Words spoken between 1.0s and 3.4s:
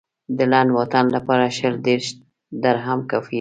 لپاره شل دېرش درهم کافي و.